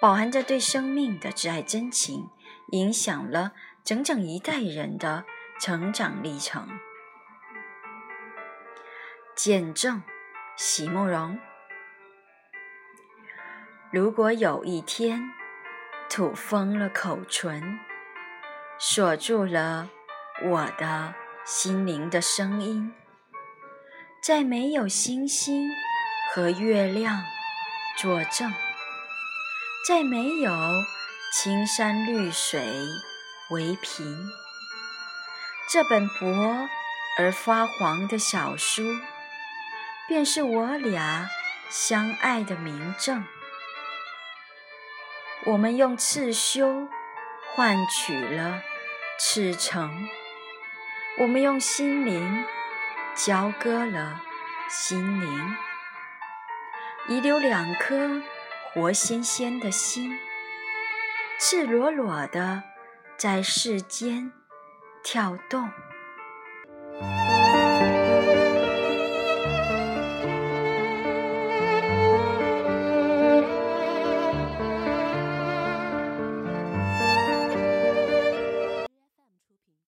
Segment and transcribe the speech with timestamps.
[0.00, 2.28] 饱含着对生命的挚爱真情，
[2.70, 5.24] 影响了整整一代人的
[5.60, 6.68] 成长历程。
[9.34, 10.02] 见证，
[10.56, 11.38] 席慕容。
[13.90, 15.32] 如果有一天，
[16.08, 17.80] 土封了口唇，
[18.78, 19.90] 锁住了
[20.44, 21.12] 我的
[21.44, 22.92] 心灵的声音，
[24.22, 25.68] 再没有星星
[26.32, 27.24] 和月亮
[27.96, 28.52] 作证。
[29.88, 30.52] 再没有
[31.32, 32.60] 青山绿水
[33.48, 34.30] 为凭，
[35.66, 36.68] 这本薄
[37.18, 38.82] 而发黄的小书，
[40.06, 41.30] 便是我俩
[41.70, 43.24] 相爱的明证。
[45.46, 46.86] 我们用刺绣
[47.54, 48.60] 换取了
[49.18, 50.06] 赤诚，
[51.20, 52.44] 我们用心灵
[53.14, 54.20] 交割了
[54.68, 55.56] 心灵，
[57.08, 58.20] 遗留两颗。
[58.78, 60.16] 活鲜鲜的心，
[61.40, 62.62] 赤裸裸的
[63.16, 64.30] 在世间
[65.02, 65.68] 跳动。